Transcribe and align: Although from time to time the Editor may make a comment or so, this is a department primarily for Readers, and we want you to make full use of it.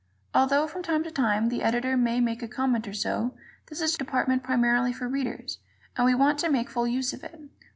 Although 0.33 0.65
from 0.65 0.81
time 0.81 1.03
to 1.03 1.11
time 1.11 1.49
the 1.49 1.61
Editor 1.61 1.95
may 1.95 2.19
make 2.19 2.41
a 2.41 2.47
comment 2.47 2.87
or 2.87 2.93
so, 2.93 3.35
this 3.67 3.81
is 3.81 3.93
a 3.93 3.97
department 3.99 4.41
primarily 4.41 4.93
for 4.93 5.07
Readers, 5.07 5.59
and 5.95 6.05
we 6.05 6.15
want 6.15 6.41
you 6.41 6.47
to 6.47 6.51
make 6.51 6.71
full 6.71 6.87
use 6.87 7.13
of 7.13 7.23
it. 7.23 7.39